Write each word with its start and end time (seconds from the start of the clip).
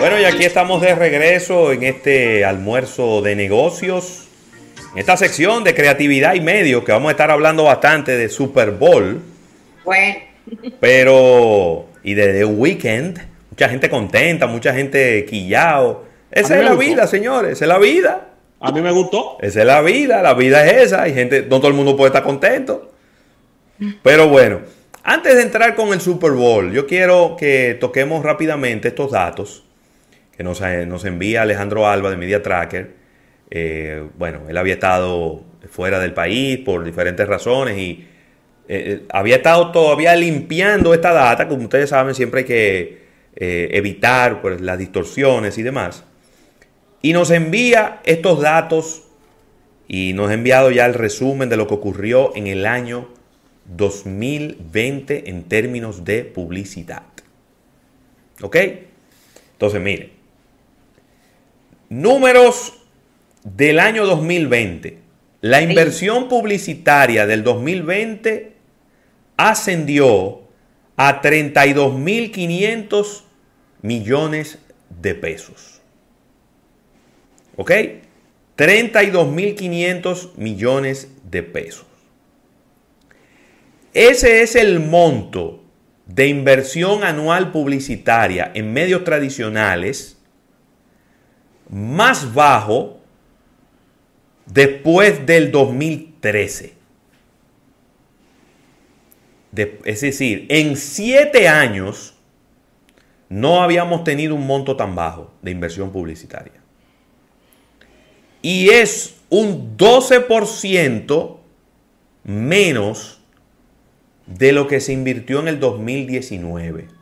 Bueno, 0.00 0.18
y 0.18 0.24
aquí 0.24 0.46
estamos 0.46 0.80
de 0.80 0.94
regreso 0.94 1.72
en 1.72 1.82
este 1.82 2.42
almuerzo 2.46 3.20
de 3.20 3.36
negocios. 3.36 4.28
En 4.94 4.98
esta 4.98 5.18
sección 5.18 5.62
de 5.62 5.74
creatividad 5.74 6.32
y 6.32 6.40
medios, 6.40 6.84
que 6.84 6.92
vamos 6.92 7.10
a 7.10 7.12
estar 7.12 7.30
hablando 7.30 7.64
bastante 7.64 8.16
de 8.16 8.30
Super 8.30 8.70
Bowl. 8.70 9.20
Bueno. 9.84 10.16
Pero, 10.80 11.84
y 12.02 12.14
de 12.14 12.32
The 12.32 12.44
Weeknd, 12.46 13.18
mucha 13.50 13.68
gente 13.68 13.90
contenta, 13.90 14.46
mucha 14.46 14.72
gente 14.72 15.26
quillao. 15.26 16.06
Esa 16.30 16.58
es 16.58 16.64
la 16.64 16.76
vida, 16.76 17.06
señores, 17.06 17.52
esa 17.52 17.66
es 17.66 17.68
la 17.68 17.78
vida. 17.78 18.28
A 18.58 18.72
mí 18.72 18.80
me 18.80 18.92
gustó. 18.92 19.36
Esa 19.42 19.60
es 19.60 19.66
la 19.66 19.82
vida, 19.82 20.22
la 20.22 20.32
vida 20.32 20.64
es 20.64 20.86
esa. 20.86 21.02
Hay 21.02 21.12
gente, 21.12 21.42
no 21.42 21.58
todo 21.58 21.68
el 21.68 21.74
mundo 21.74 21.94
puede 21.94 22.08
estar 22.08 22.22
contento. 22.22 22.90
Pero 24.02 24.28
bueno, 24.28 24.60
antes 25.02 25.36
de 25.36 25.42
entrar 25.42 25.74
con 25.74 25.92
el 25.92 26.00
Super 26.00 26.30
Bowl, 26.30 26.72
yo 26.72 26.86
quiero 26.86 27.36
que 27.38 27.76
toquemos 27.78 28.24
rápidamente 28.24 28.88
estos 28.88 29.10
datos 29.10 29.64
nos, 30.42 30.60
eh, 30.60 30.86
nos 30.86 31.04
envía 31.04 31.42
Alejandro 31.42 31.86
Alba 31.86 32.10
de 32.10 32.16
Media 32.16 32.42
Tracker. 32.42 32.94
Eh, 33.50 34.04
bueno, 34.16 34.42
él 34.48 34.56
había 34.56 34.74
estado 34.74 35.42
fuera 35.70 35.98
del 35.98 36.14
país 36.14 36.58
por 36.58 36.84
diferentes 36.84 37.26
razones 37.26 37.76
y 37.78 38.06
eh, 38.68 39.02
había 39.10 39.36
estado 39.36 39.72
todavía 39.72 40.14
limpiando 40.16 40.94
esta 40.94 41.12
data. 41.12 41.48
Como 41.48 41.64
ustedes 41.64 41.90
saben, 41.90 42.14
siempre 42.14 42.40
hay 42.40 42.46
que 42.46 43.00
evitar 43.32 44.42
pues, 44.42 44.60
las 44.60 44.78
distorsiones 44.78 45.56
y 45.56 45.62
demás. 45.62 46.04
Y 47.00 47.12
nos 47.12 47.30
envía 47.30 48.00
estos 48.04 48.40
datos 48.40 49.04
y 49.88 50.12
nos 50.12 50.30
ha 50.30 50.34
enviado 50.34 50.70
ya 50.70 50.84
el 50.86 50.94
resumen 50.94 51.48
de 51.48 51.56
lo 51.56 51.66
que 51.66 51.74
ocurrió 51.74 52.36
en 52.36 52.48
el 52.48 52.66
año 52.66 53.08
2020 53.76 55.30
en 55.30 55.44
términos 55.44 56.04
de 56.04 56.24
publicidad. 56.24 57.04
¿Ok? 58.42 58.56
Entonces, 59.52 59.80
miren. 59.80 60.19
Números 61.90 62.74
del 63.42 63.80
año 63.80 64.06
2020. 64.06 64.98
La 65.40 65.60
inversión 65.60 66.28
publicitaria 66.28 67.26
del 67.26 67.42
2020 67.42 68.52
ascendió 69.36 70.42
a 70.96 71.20
32.500 71.20 73.22
millones 73.82 74.60
de 75.00 75.16
pesos. 75.16 75.80
¿Ok? 77.56 77.72
32.500 78.56 80.36
millones 80.36 81.08
de 81.28 81.42
pesos. 81.42 81.86
Ese 83.94 84.42
es 84.42 84.54
el 84.54 84.78
monto 84.78 85.64
de 86.06 86.28
inversión 86.28 87.02
anual 87.02 87.50
publicitaria 87.50 88.52
en 88.54 88.72
medios 88.72 89.02
tradicionales 89.02 90.19
más 91.70 92.34
bajo 92.34 93.00
después 94.46 95.24
del 95.24 95.52
2013. 95.52 96.74
es 99.84 100.00
decir, 100.00 100.46
en 100.48 100.76
siete 100.76 101.48
años 101.48 102.14
no 103.28 103.62
habíamos 103.62 104.04
tenido 104.04 104.34
un 104.34 104.46
monto 104.46 104.76
tan 104.76 104.94
bajo 104.94 105.32
de 105.42 105.50
inversión 105.50 105.92
publicitaria. 105.92 106.60
Y 108.42 108.70
es 108.70 109.16
un 109.28 109.76
12% 109.76 111.36
menos 112.24 113.20
de 114.26 114.52
lo 114.52 114.66
que 114.66 114.80
se 114.80 114.92
invirtió 114.92 115.40
en 115.40 115.48
el 115.48 115.60
2019. 115.60 116.99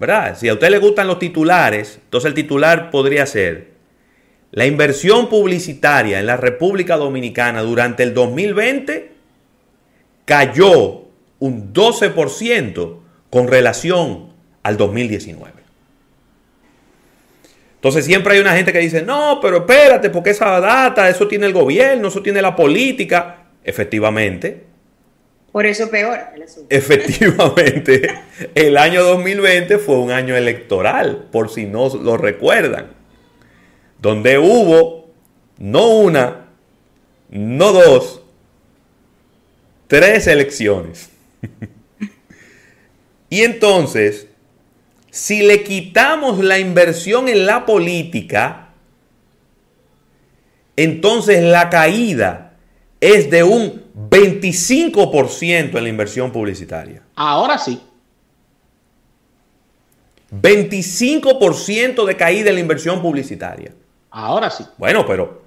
¿Verdad? 0.00 0.38
Si 0.38 0.48
a 0.48 0.54
usted 0.54 0.70
le 0.70 0.78
gustan 0.78 1.06
los 1.06 1.18
titulares, 1.18 2.00
entonces 2.02 2.28
el 2.28 2.34
titular 2.34 2.90
podría 2.90 3.26
ser, 3.26 3.68
la 4.50 4.64
inversión 4.64 5.28
publicitaria 5.28 6.18
en 6.18 6.26
la 6.26 6.38
República 6.38 6.96
Dominicana 6.96 7.60
durante 7.60 8.02
el 8.02 8.14
2020 8.14 9.12
cayó 10.24 11.02
un 11.38 11.72
12% 11.74 12.96
con 13.28 13.46
relación 13.46 14.32
al 14.62 14.78
2019. 14.78 15.52
Entonces 17.74 18.04
siempre 18.04 18.34
hay 18.34 18.40
una 18.40 18.56
gente 18.56 18.72
que 18.72 18.78
dice, 18.78 19.02
no, 19.02 19.38
pero 19.40 19.58
espérate, 19.58 20.08
porque 20.08 20.30
esa 20.30 20.60
data, 20.60 21.10
eso 21.10 21.28
tiene 21.28 21.46
el 21.46 21.52
gobierno, 21.52 22.08
eso 22.08 22.22
tiene 22.22 22.40
la 22.40 22.56
política. 22.56 23.44
Efectivamente, 23.62 24.64
por 25.52 25.66
eso 25.66 25.90
peor 25.90 26.18
Efectivamente, 26.68 28.20
el 28.54 28.76
año 28.76 29.02
2020 29.02 29.78
fue 29.78 29.98
un 29.98 30.12
año 30.12 30.36
electoral, 30.36 31.28
por 31.32 31.50
si 31.50 31.66
no 31.66 31.88
lo 31.88 32.16
recuerdan, 32.16 32.88
donde 33.98 34.38
hubo 34.38 35.10
no 35.58 35.88
una, 35.88 36.46
no 37.30 37.72
dos, 37.72 38.22
tres 39.88 40.28
elecciones. 40.28 41.10
y 43.28 43.42
entonces, 43.42 44.28
si 45.10 45.42
le 45.42 45.64
quitamos 45.64 46.38
la 46.38 46.60
inversión 46.60 47.28
en 47.28 47.46
la 47.46 47.66
política, 47.66 48.68
entonces 50.76 51.42
la 51.42 51.68
caída 51.70 52.54
es 53.00 53.30
de 53.30 53.42
un 53.42 53.79
25% 54.08 55.76
en 55.76 55.82
la 55.82 55.88
inversión 55.88 56.30
publicitaria. 56.30 57.02
Ahora 57.16 57.58
sí. 57.58 57.80
25% 60.32 62.04
de 62.04 62.16
caída 62.16 62.50
en 62.50 62.54
la 62.54 62.60
inversión 62.60 63.02
publicitaria. 63.02 63.72
Ahora 64.10 64.50
sí. 64.50 64.64
Bueno, 64.78 65.04
pero 65.06 65.42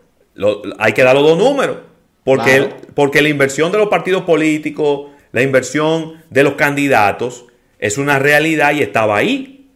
hay 0.77 0.93
que 0.93 1.03
dar 1.03 1.15
los 1.15 1.23
dos 1.23 1.37
números. 1.37 1.77
Porque, 2.23 2.73
porque 2.93 3.21
la 3.21 3.29
inversión 3.29 3.71
de 3.71 3.77
los 3.77 3.89
partidos 3.89 4.23
políticos, 4.23 5.11
la 5.31 5.41
inversión 5.41 6.23
de 6.29 6.43
los 6.43 6.53
candidatos, 6.53 7.45
es 7.79 7.97
una 7.97 8.17
realidad 8.17 8.73
y 8.73 8.81
estaba 8.81 9.17
ahí. 9.17 9.69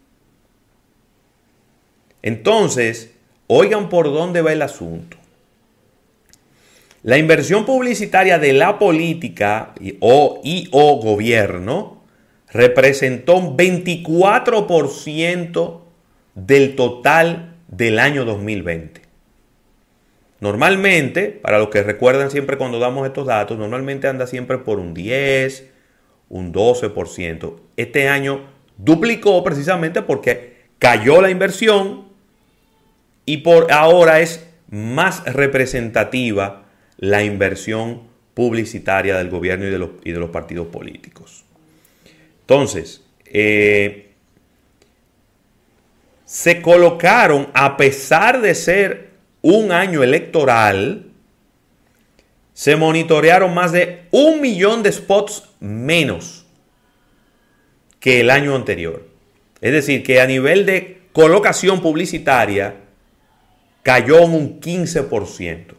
Entonces, 2.22 3.14
oigan 3.48 3.90
por 3.90 4.06
dónde 4.06 4.42
va 4.42 4.54
el 4.54 4.62
asunto. 4.62 5.17
La 7.08 7.18
inversión 7.18 7.66
publicitaria 7.66 8.38
de 8.38 8.52
la 8.52 8.78
política 8.78 9.74
y 9.80 9.96
o, 10.02 10.42
y, 10.44 10.68
o 10.74 10.98
gobierno 10.98 12.04
representó 12.52 13.38
un 13.38 13.56
24% 13.56 15.80
del 16.36 16.76
total 16.76 17.56
del 17.70 18.00
año 18.00 18.26
2020. 18.26 19.04
Normalmente, 20.42 21.30
para 21.30 21.60
los 21.60 21.70
que 21.70 21.82
recuerdan 21.82 22.30
siempre 22.30 22.58
cuando 22.58 22.78
damos 22.78 23.08
estos 23.08 23.26
datos, 23.26 23.58
normalmente 23.58 24.10
anda 24.10 24.28
siempre 24.28 24.58
por 24.58 24.78
un 24.78 24.94
10, 24.94 25.66
un 26.28 26.52
12%. 26.52 27.56
Este 27.78 28.10
año 28.10 28.48
duplicó 28.76 29.42
precisamente 29.46 30.02
porque 30.02 30.58
cayó 30.78 31.22
la 31.22 31.30
inversión 31.30 32.10
y 33.26 33.38
por 33.38 33.72
ahora 33.72 34.20
es 34.20 34.46
más 34.70 35.24
representativa 35.24 36.67
la 36.98 37.24
inversión 37.24 38.02
publicitaria 38.34 39.18
del 39.18 39.30
gobierno 39.30 39.66
y 39.66 39.70
de 39.70 39.80
los, 39.80 39.90
y 40.04 40.12
de 40.12 40.20
los 40.20 40.30
partidos 40.30 40.68
políticos. 40.68 41.44
Entonces, 42.42 43.04
eh, 43.26 44.12
se 46.26 46.62
colocaron, 46.62 47.48
a 47.54 47.78
pesar 47.78 48.42
de 48.42 48.54
ser 48.54 49.12
un 49.42 49.72
año 49.72 50.04
electoral, 50.04 51.06
se 52.54 52.76
monitorearon 52.76 53.54
más 53.54 53.72
de 53.72 54.04
un 54.12 54.42
millón 54.42 54.84
de 54.84 54.92
spots 54.92 55.44
menos 55.60 56.46
que 58.00 58.20
el 58.20 58.30
año 58.30 58.56
anterior. 58.56 59.08
Es 59.62 59.72
decir, 59.72 60.04
que 60.04 60.22
a 60.22 60.28
nivel 60.28 60.66
de 60.66 61.02
colocación 61.14 61.82
publicitaria 61.82 62.76
cayó 63.84 64.26
un 64.26 64.60
15%. 64.60 65.77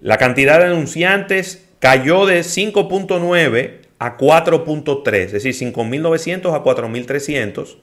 La 0.00 0.16
cantidad 0.16 0.58
de 0.58 0.66
anunciantes 0.66 1.66
cayó 1.80 2.26
de 2.26 2.40
5.9 2.40 3.80
a 3.98 4.16
4.3, 4.16 5.16
es 5.16 5.32
decir, 5.32 5.54
5.900 5.54 6.54
a 6.54 6.62
4.300. 6.62 7.76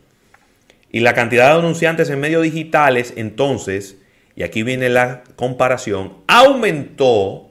Y 0.91 1.01
la 1.01 1.13
cantidad 1.13 1.53
de 1.53 1.59
anunciantes 1.59 2.09
en 2.09 2.19
medios 2.21 2.43
digitales, 2.43 3.13
entonces, 3.17 3.97
y 4.35 4.43
aquí 4.43 4.63
viene 4.63 4.89
la 4.89 5.23
comparación, 5.35 6.13
aumentó 6.27 7.49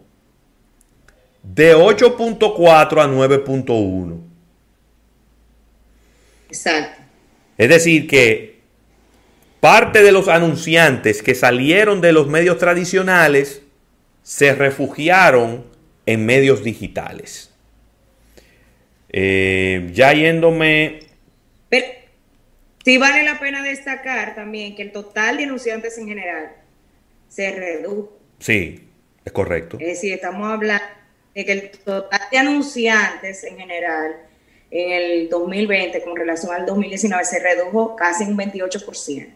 de 1.43 1.77
8.4 1.77 3.03
a 3.03 3.09
9.1. 3.09 4.21
Exacto. 6.49 7.03
Es 7.59 7.69
decir, 7.69 8.07
que 8.07 8.61
parte 9.61 10.03
de 10.03 10.13
los 10.13 10.29
anunciantes 10.29 11.23
que 11.23 11.35
salieron 11.35 12.01
de 12.01 12.13
los 12.13 12.29
medios 12.29 12.59
tradicionales 12.59 13.64
se 14.25 14.53
refugiaron 14.55 15.65
en 16.07 16.27
medios 16.27 16.65
digitales. 16.65 17.53
Eh, 19.11 19.89
ya 19.93 20.13
yéndome... 20.13 21.01
Sí 22.85 22.99
vale 22.99 23.23
la 23.23 23.41
pena 23.41 23.63
destacar 23.63 24.35
también 24.35 24.75
que 24.77 24.83
el 24.83 24.93
total 24.93 25.39
de 25.39 25.45
anunciantes 25.45 25.97
en 25.97 26.07
general 26.07 26.53
se 27.31 27.51
redujo. 27.53 28.13
Sí, 28.41 28.87
es 29.25 29.33
correcto. 29.33 29.79
Es 29.81 29.87
decir, 29.87 30.13
estamos 30.13 30.47
hablando 30.53 30.85
de 31.35 31.45
que 31.47 31.53
el 31.53 31.71
total 31.71 32.21
de 32.31 32.37
anunciantes 32.37 33.43
en 33.45 33.57
general 33.57 34.17
en 34.71 34.93
el 34.93 35.29
2020 35.31 36.03
con 36.03 36.15
relación 36.15 36.53
al 36.53 36.67
2019 36.67 37.25
se 37.25 37.39
redujo 37.39 37.97
casi 37.97 38.25
un 38.25 38.37
28%. 38.37 39.29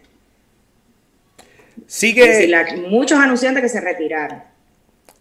Sigue, 1.87 2.21
Es 2.21 2.27
decir, 2.37 2.49
la- 2.49 2.75
muchos 2.87 3.17
anunciantes 3.19 3.63
que 3.63 3.69
se 3.69 3.81
retiraron. 3.81 4.43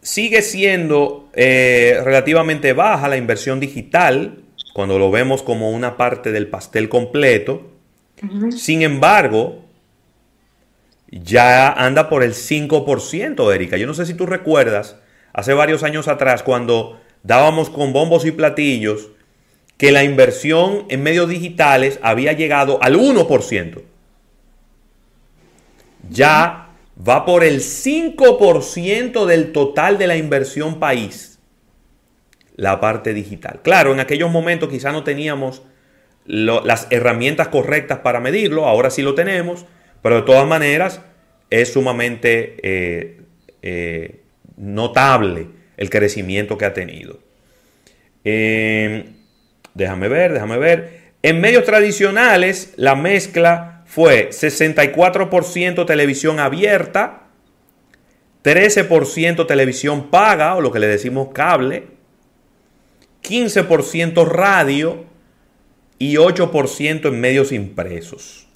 Sigue 0.02 0.42
siendo 0.42 1.28
eh, 1.34 2.00
relativamente 2.04 2.72
baja 2.72 3.08
la 3.08 3.16
inversión 3.16 3.60
digital 3.60 4.42
cuando 4.72 4.98
lo 4.98 5.10
vemos 5.10 5.42
como 5.42 5.70
una 5.70 5.96
parte 5.96 6.32
del 6.32 6.48
pastel 6.48 6.88
completo. 6.88 7.72
Sin 8.50 8.82
embargo, 8.82 9.64
ya 11.10 11.72
anda 11.72 12.08
por 12.08 12.22
el 12.22 12.34
5%, 12.34 13.54
Erika. 13.54 13.76
Yo 13.76 13.86
no 13.86 13.94
sé 13.94 14.06
si 14.06 14.14
tú 14.14 14.26
recuerdas, 14.26 14.96
hace 15.32 15.54
varios 15.54 15.82
años 15.82 16.08
atrás, 16.08 16.42
cuando 16.42 17.00
dábamos 17.22 17.70
con 17.70 17.92
bombos 17.92 18.24
y 18.24 18.32
platillos, 18.32 19.10
que 19.76 19.92
la 19.92 20.04
inversión 20.04 20.84
en 20.88 21.02
medios 21.02 21.28
digitales 21.28 21.98
había 22.02 22.32
llegado 22.32 22.82
al 22.82 22.96
1%. 22.96 23.82
Ya 26.10 26.67
va 27.06 27.24
por 27.24 27.44
el 27.44 27.60
5% 27.60 29.26
del 29.26 29.52
total 29.52 29.98
de 29.98 30.06
la 30.06 30.16
inversión 30.16 30.78
país, 30.78 31.38
la 32.56 32.80
parte 32.80 33.14
digital. 33.14 33.60
Claro, 33.62 33.92
en 33.92 34.00
aquellos 34.00 34.30
momentos 34.30 34.68
quizá 34.68 34.92
no 34.92 35.04
teníamos 35.04 35.62
las 36.26 36.88
herramientas 36.90 37.48
correctas 37.48 38.00
para 38.00 38.20
medirlo, 38.20 38.66
ahora 38.66 38.90
sí 38.90 39.02
lo 39.02 39.14
tenemos, 39.14 39.64
pero 40.02 40.16
de 40.16 40.22
todas 40.22 40.46
maneras 40.46 41.00
es 41.50 41.72
sumamente 41.72 42.56
eh, 42.62 43.20
eh, 43.62 44.20
notable 44.56 45.46
el 45.76 45.88
crecimiento 45.88 46.58
que 46.58 46.66
ha 46.66 46.74
tenido. 46.74 47.20
Eh, 48.24 49.06
déjame 49.74 50.08
ver, 50.08 50.34
déjame 50.34 50.58
ver. 50.58 50.98
En 51.22 51.40
medios 51.40 51.64
tradicionales 51.64 52.74
la 52.76 52.94
mezcla 52.94 53.77
fue 53.88 54.29
64% 54.29 55.87
televisión 55.87 56.40
abierta, 56.40 57.29
13% 58.44 59.46
televisión 59.46 60.11
paga 60.11 60.55
o 60.56 60.61
lo 60.61 60.70
que 60.70 60.79
le 60.79 60.87
decimos 60.87 61.29
cable, 61.32 61.87
15% 63.23 64.26
radio 64.26 65.06
y 65.99 66.17
8% 66.17 67.08
en 67.08 67.19
medios 67.19 67.50
impresos. 67.50 68.46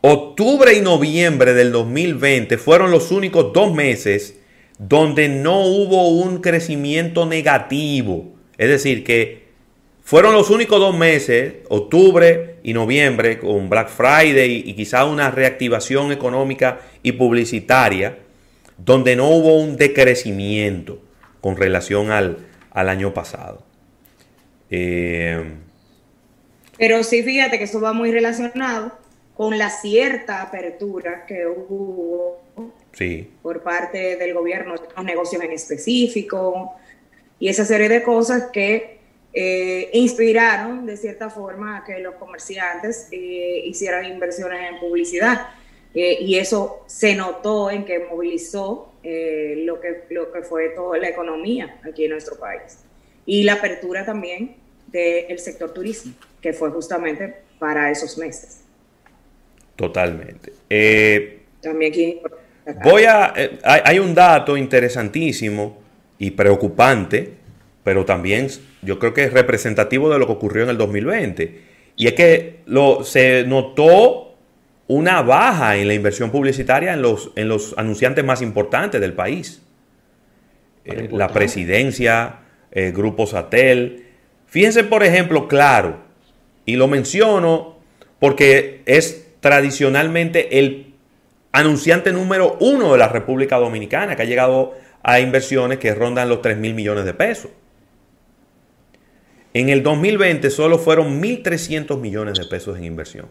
Octubre 0.00 0.72
y 0.74 0.80
noviembre 0.80 1.54
del 1.54 1.72
2020 1.72 2.56
fueron 2.56 2.92
los 2.92 3.10
únicos 3.10 3.52
dos 3.52 3.74
meses 3.74 4.38
donde 4.78 5.28
no 5.28 5.66
hubo 5.66 6.08
un 6.08 6.40
crecimiento 6.40 7.26
negativo. 7.26 8.36
Es 8.58 8.68
decir, 8.68 9.02
que 9.02 9.47
fueron 10.08 10.32
los 10.32 10.48
únicos 10.48 10.80
dos 10.80 10.96
meses, 10.96 11.56
octubre 11.68 12.54
y 12.62 12.72
noviembre, 12.72 13.38
con 13.38 13.68
Black 13.68 13.90
Friday 13.90 14.62
y 14.64 14.72
quizá 14.72 15.04
una 15.04 15.30
reactivación 15.30 16.12
económica 16.12 16.80
y 17.02 17.12
publicitaria, 17.12 18.16
donde 18.78 19.16
no 19.16 19.28
hubo 19.28 19.60
un 19.60 19.76
decrecimiento 19.76 21.02
con 21.42 21.58
relación 21.58 22.10
al, 22.10 22.38
al 22.70 22.88
año 22.88 23.12
pasado. 23.12 23.62
Eh, 24.70 25.44
Pero 26.78 27.04
sí, 27.04 27.22
fíjate 27.22 27.58
que 27.58 27.64
eso 27.64 27.78
va 27.78 27.92
muy 27.92 28.10
relacionado 28.10 28.92
con 29.36 29.58
la 29.58 29.68
cierta 29.68 30.40
apertura 30.40 31.26
que 31.26 31.46
hubo 31.46 32.40
sí, 32.92 33.30
por 33.42 33.62
parte 33.62 34.16
del 34.16 34.32
gobierno, 34.32 34.74
los 34.74 35.04
negocios 35.04 35.42
en 35.42 35.52
específico 35.52 36.72
y 37.38 37.48
esa 37.50 37.66
serie 37.66 37.90
de 37.90 38.02
cosas 38.02 38.44
que 38.54 38.97
eh, 39.32 39.90
inspiraron 39.92 40.86
de 40.86 40.96
cierta 40.96 41.30
forma 41.30 41.78
a 41.78 41.84
que 41.84 41.98
los 42.00 42.14
comerciantes 42.16 43.08
eh, 43.12 43.62
hicieran 43.66 44.04
inversiones 44.06 44.60
en 44.70 44.78
publicidad. 44.80 45.48
Eh, 45.94 46.18
y 46.20 46.36
eso 46.36 46.84
se 46.86 47.14
notó 47.14 47.70
en 47.70 47.84
que 47.84 47.98
movilizó 48.00 48.94
eh, 49.02 49.62
lo, 49.64 49.80
que, 49.80 50.04
lo 50.10 50.30
que 50.32 50.42
fue 50.42 50.70
toda 50.70 50.98
la 50.98 51.08
economía 51.08 51.78
aquí 51.82 52.04
en 52.04 52.10
nuestro 52.10 52.38
país. 52.38 52.84
Y 53.26 53.42
la 53.44 53.54
apertura 53.54 54.04
también 54.04 54.56
del 54.86 55.38
sector 55.38 55.72
turismo, 55.72 56.14
que 56.40 56.52
fue 56.52 56.70
justamente 56.70 57.42
para 57.58 57.90
esos 57.90 58.16
meses. 58.18 58.64
totalmente. 59.76 60.52
Eh, 60.68 61.46
También 61.60 61.92
aquí 61.92 62.20
Voy 62.82 63.04
a. 63.04 63.32
eh, 63.36 63.58
hay 63.64 63.98
un 63.98 64.14
dato 64.14 64.56
interesantísimo 64.56 65.78
y 66.18 66.32
preocupante, 66.32 67.38
pero 67.88 68.04
también 68.04 68.48
yo 68.82 68.98
creo 68.98 69.14
que 69.14 69.24
es 69.24 69.32
representativo 69.32 70.10
de 70.10 70.18
lo 70.18 70.26
que 70.26 70.32
ocurrió 70.32 70.64
en 70.64 70.68
el 70.68 70.76
2020. 70.76 71.62
Y 71.96 72.06
es 72.06 72.12
que 72.12 72.60
lo, 72.66 73.02
se 73.02 73.44
notó 73.46 74.34
una 74.88 75.22
baja 75.22 75.74
en 75.76 75.88
la 75.88 75.94
inversión 75.94 76.30
publicitaria 76.30 76.92
en 76.92 77.00
los, 77.00 77.30
en 77.34 77.48
los 77.48 77.74
anunciantes 77.78 78.22
más 78.26 78.42
importantes 78.42 79.00
del 79.00 79.14
país. 79.14 79.62
Eh, 80.84 81.08
la 81.10 81.28
presidencia, 81.28 82.40
eh, 82.72 82.92
Grupo 82.94 83.26
Satel. 83.26 84.04
Fíjense, 84.48 84.84
por 84.84 85.02
ejemplo, 85.02 85.48
claro, 85.48 85.96
y 86.66 86.76
lo 86.76 86.88
menciono 86.88 87.78
porque 88.18 88.82
es 88.84 89.28
tradicionalmente 89.40 90.58
el 90.58 90.92
anunciante 91.52 92.12
número 92.12 92.58
uno 92.60 92.92
de 92.92 92.98
la 92.98 93.08
República 93.08 93.56
Dominicana, 93.56 94.14
que 94.14 94.20
ha 94.20 94.26
llegado 94.26 94.74
a 95.02 95.20
inversiones 95.20 95.78
que 95.78 95.94
rondan 95.94 96.28
los 96.28 96.42
3 96.42 96.58
mil 96.58 96.74
millones 96.74 97.06
de 97.06 97.14
pesos. 97.14 97.50
En 99.58 99.70
el 99.70 99.82
2020 99.82 100.50
solo 100.50 100.78
fueron 100.78 101.20
1.300 101.20 101.98
millones 101.98 102.38
de 102.38 102.44
pesos 102.44 102.78
en 102.78 102.84
inversión. 102.84 103.26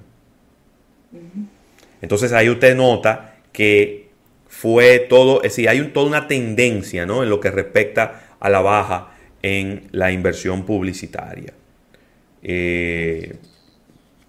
Entonces 2.01 2.33
ahí 2.33 2.49
usted 2.49 2.75
nota 2.75 3.35
que 3.53 4.09
fue 4.49 4.99
todo, 4.99 5.37
es 5.37 5.53
decir, 5.53 5.69
hay 5.69 5.79
un- 5.79 5.93
toda 5.93 6.05
una 6.05 6.27
tendencia 6.27 7.05
¿no? 7.05 7.23
en 7.23 7.29
lo 7.29 7.39
que 7.39 7.49
respecta 7.49 8.23
a 8.41 8.49
la 8.49 8.59
baja 8.59 9.11
en 9.41 9.87
la 9.93 10.11
inversión 10.11 10.65
publicitaria. 10.65 11.53
Eh, 12.43 13.37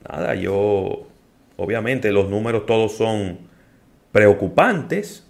nada, 0.09 0.37
yo, 0.37 1.09
obviamente 1.57 2.12
los 2.12 2.31
números 2.31 2.64
todos 2.64 2.97
son 2.97 3.38
preocupantes. 4.12 5.26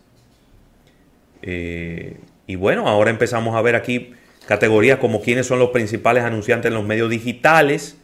Eh, 1.41 2.19
y 2.47 2.57
bueno, 2.57 2.87
ahora 2.89 3.09
empezamos 3.09 3.57
a 3.57 3.63
ver 3.63 3.75
aquí 3.75 4.13
categorías 4.49 4.99
como 4.99 5.21
quiénes 5.21 5.47
son 5.47 5.59
los 5.59 5.71
principales 5.71 6.25
anunciantes 6.25 6.71
en 6.71 6.75
los 6.75 6.87
medios 6.87 7.11
digitales. 7.11 7.99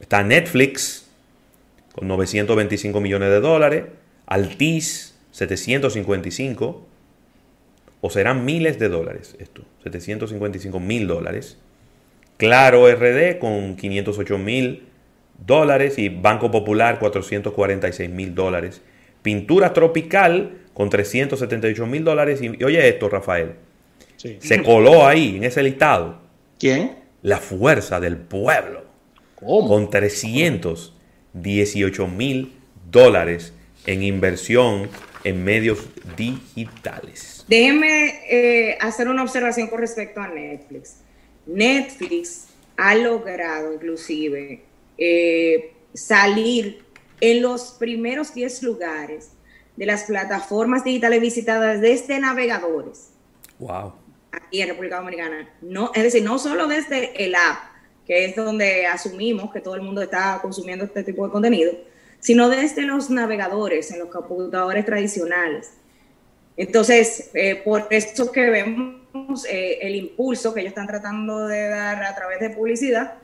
Está 0.00 0.22
Netflix 0.22 1.08
con 1.94 2.06
925 2.08 3.00
millones 3.00 3.30
de 3.30 3.40
dólares, 3.40 3.84
Altis 4.26 5.16
755, 5.30 6.86
o 8.02 8.10
serán 8.10 8.44
miles 8.44 8.78
de 8.78 8.90
dólares 8.90 9.34
esto, 9.38 9.62
755 9.84 10.78
mil 10.78 11.06
dólares. 11.06 11.56
Claro 12.36 12.86
RD 12.86 13.38
con 13.38 13.76
508 13.76 14.36
mil 14.36 14.82
dólares 15.46 15.98
y 15.98 16.10
Banco 16.10 16.50
Popular 16.50 16.98
446 16.98 18.10
mil 18.10 18.34
dólares. 18.34 18.82
Pintura 19.22 19.72
Tropical 19.72 20.58
con 20.74 20.90
378 20.90 21.86
mil 21.86 22.04
dólares. 22.04 22.42
Y, 22.42 22.52
y 22.60 22.64
oye 22.64 22.86
esto, 22.86 23.08
Rafael, 23.08 23.54
Sí. 24.16 24.38
se 24.40 24.62
coló 24.62 25.06
ahí 25.06 25.36
en 25.36 25.44
ese 25.44 25.62
listado 25.62 26.18
¿Quién? 26.58 26.96
la 27.22 27.38
fuerza 27.38 28.00
del 28.00 28.16
pueblo 28.16 28.84
¿Cómo? 29.34 29.68
con 29.68 29.90
318 29.90 32.06
mil 32.08 32.52
dólares 32.90 33.52
en 33.86 34.02
inversión 34.02 34.88
en 35.24 35.44
medios 35.44 35.78
digitales. 36.16 37.44
Déjenme 37.48 38.20
eh, 38.30 38.78
hacer 38.80 39.08
una 39.08 39.22
observación 39.22 39.68
con 39.68 39.80
respecto 39.80 40.20
a 40.20 40.28
Netflix. 40.28 40.98
Netflix 41.46 42.46
ha 42.76 42.94
logrado 42.94 43.72
inclusive 43.74 44.62
eh, 44.98 45.72
salir 45.94 46.84
en 47.20 47.42
los 47.42 47.76
primeros 47.78 48.34
10 48.34 48.62
lugares 48.62 49.30
de 49.76 49.86
las 49.86 50.04
plataformas 50.04 50.84
digitales 50.84 51.20
visitadas 51.20 51.80
desde 51.80 52.18
navegadores 52.18 53.10
Wow. 53.58 53.92
Aquí 54.36 54.60
en 54.60 54.68
República 54.68 54.98
Dominicana. 54.98 55.48
No, 55.60 55.90
es 55.94 56.02
decir, 56.02 56.22
no 56.22 56.38
solo 56.38 56.66
desde 56.66 57.24
el 57.24 57.34
app, 57.34 57.58
que 58.06 58.24
es 58.24 58.36
donde 58.36 58.86
asumimos 58.86 59.52
que 59.52 59.60
todo 59.60 59.74
el 59.74 59.82
mundo 59.82 60.02
está 60.02 60.38
consumiendo 60.40 60.84
este 60.84 61.02
tipo 61.02 61.26
de 61.26 61.32
contenido, 61.32 61.72
sino 62.20 62.48
desde 62.48 62.82
los 62.82 63.10
navegadores, 63.10 63.90
en 63.90 63.98
los 63.98 64.08
computadores 64.08 64.84
tradicionales. 64.84 65.72
Entonces, 66.56 67.30
eh, 67.34 67.56
por 67.64 67.86
eso 67.90 68.32
que 68.32 68.48
vemos 68.48 69.44
eh, 69.48 69.78
el 69.82 69.94
impulso 69.96 70.54
que 70.54 70.60
ellos 70.60 70.70
están 70.70 70.86
tratando 70.86 71.46
de 71.46 71.68
dar 71.68 72.02
a 72.02 72.14
través 72.14 72.40
de 72.40 72.50
publicidad 72.50 73.14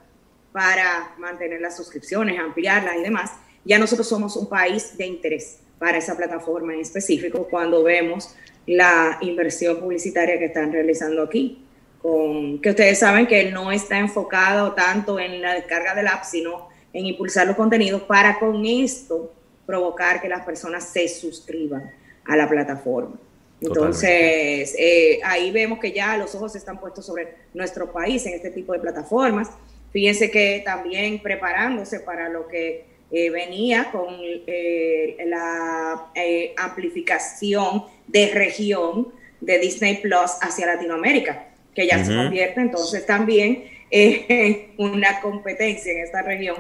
para 0.52 1.14
mantener 1.18 1.60
las 1.60 1.76
suscripciones, 1.76 2.38
ampliarlas 2.38 2.96
y 2.96 3.02
demás, 3.02 3.30
ya 3.64 3.78
nosotros 3.78 4.08
somos 4.08 4.36
un 4.36 4.48
país 4.48 4.96
de 4.98 5.06
interés 5.06 5.60
para 5.78 5.98
esa 5.98 6.16
plataforma 6.16 6.74
en 6.74 6.80
específico 6.80 7.48
cuando 7.48 7.82
vemos 7.82 8.34
la 8.66 9.18
inversión 9.20 9.78
publicitaria 9.78 10.38
que 10.38 10.46
están 10.46 10.72
realizando 10.72 11.22
aquí. 11.22 11.64
Con, 12.00 12.60
que 12.60 12.70
ustedes 12.70 12.98
saben 12.98 13.26
que 13.26 13.50
no 13.52 13.70
está 13.70 13.98
enfocado 13.98 14.72
tanto 14.72 15.20
en 15.20 15.40
la 15.40 15.54
descarga 15.54 15.94
del 15.94 16.08
app, 16.08 16.24
sino 16.24 16.68
en 16.92 17.06
impulsar 17.06 17.46
los 17.46 17.56
contenidos 17.56 18.02
para 18.02 18.38
con 18.38 18.66
esto 18.66 19.32
provocar 19.66 20.20
que 20.20 20.28
las 20.28 20.44
personas 20.44 20.88
se 20.88 21.08
suscriban 21.08 21.90
a 22.24 22.36
la 22.36 22.48
plataforma. 22.48 23.16
Entonces, 23.60 24.74
eh, 24.76 25.20
ahí 25.24 25.52
vemos 25.52 25.78
que 25.78 25.92
ya 25.92 26.16
los 26.16 26.34
ojos 26.34 26.56
están 26.56 26.80
puestos 26.80 27.06
sobre 27.06 27.34
nuestro 27.54 27.92
país 27.92 28.26
en 28.26 28.34
este 28.34 28.50
tipo 28.50 28.72
de 28.72 28.80
plataformas. 28.80 29.50
Fíjense 29.92 30.30
que 30.30 30.62
también 30.64 31.22
preparándose 31.22 32.00
para 32.00 32.28
lo 32.28 32.48
que 32.48 32.91
eh, 33.12 33.30
venía 33.30 33.90
con 33.92 34.06
eh, 34.20 35.16
la 35.26 36.10
amplificación 36.56 37.84
de 38.06 38.30
región 38.32 39.08
de 39.40 39.58
Disney 39.58 39.98
Plus 39.98 40.32
hacia 40.40 40.66
Latinoamérica, 40.66 41.46
que 41.74 41.86
ya 41.86 42.04
se 42.04 42.14
convierte 42.14 42.60
entonces 42.60 43.04
también 43.06 43.64
en 43.90 44.72
una 44.78 45.20
competencia 45.20 45.92
en 45.92 45.98
esta 46.00 46.22
región 46.22 46.56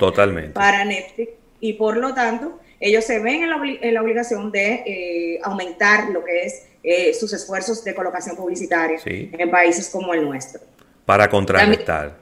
para 0.52 0.84
Netflix 0.84 1.30
y 1.60 1.74
por 1.74 1.96
lo 1.96 2.12
tanto 2.12 2.58
ellos 2.80 3.04
se 3.04 3.20
ven 3.20 3.44
en 3.44 3.94
la, 3.94 4.02
obligación 4.02 4.50
de 4.50 4.82
eh, 4.84 5.40
aumentar 5.44 6.10
lo 6.10 6.24
que 6.24 6.42
es 6.42 6.66
eh, 6.82 7.14
sus 7.14 7.32
esfuerzos 7.32 7.84
de 7.84 7.94
colocación 7.94 8.34
publicitaria 8.34 8.98
en 9.04 9.50
países 9.50 9.88
como 9.88 10.12
el 10.12 10.24
nuestro. 10.24 10.60
Para 11.06 11.28
contrarrestar. 11.28 12.21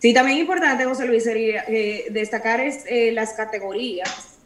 Sí, 0.00 0.12
también 0.14 0.38
importante, 0.38 0.84
José 0.84 1.06
Luis, 1.06 1.24
sería 1.24 1.64
eh, 1.68 2.06
destacar 2.10 2.60
es, 2.60 2.84
las 3.12 3.34
categorías 3.34 4.38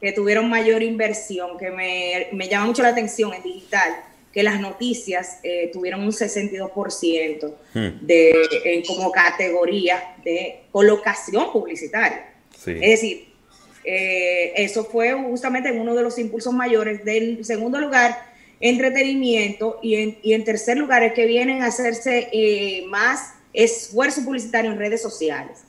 que 0.00 0.12
tuvieron 0.12 0.48
mayor 0.48 0.82
inversión, 0.82 1.58
que 1.58 1.70
me, 1.70 2.28
me, 2.32 2.48
llama 2.48 2.66
mucho 2.66 2.82
la 2.82 2.90
atención 2.90 3.34
en 3.34 3.42
digital, 3.42 3.96
que 4.32 4.42
las 4.42 4.60
noticias 4.60 5.40
tuvieron 5.72 6.02
un 6.02 6.12
62% 6.12 7.52
hmm. 7.74 8.06
de, 8.06 8.84
como 8.86 9.10
categoría 9.10 10.14
de 10.22 10.60
colocación 10.70 11.50
publicitaria. 11.50 12.26
Es 12.54 13.00
decir, 13.00 13.28
eh, 13.90 14.52
eso 14.56 14.84
fue 14.84 15.14
justamente 15.14 15.72
uno 15.72 15.94
de 15.94 16.02
los 16.02 16.18
impulsos 16.18 16.52
mayores. 16.52 17.06
Del 17.06 17.42
segundo 17.42 17.80
lugar, 17.80 18.18
entretenimiento 18.60 19.78
y 19.82 19.94
en, 19.94 20.18
y 20.22 20.34
en 20.34 20.44
tercer 20.44 20.76
lugar 20.76 21.02
es 21.02 21.14
que 21.14 21.24
vienen 21.24 21.62
a 21.62 21.66
hacerse 21.66 22.28
eh, 22.30 22.84
más 22.88 23.32
esfuerzo 23.52 24.24
publicitario 24.24 24.70
en 24.70 24.78
redes 24.78 25.02
sociales. 25.02 25.64